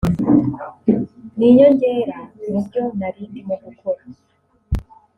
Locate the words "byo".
2.65-2.83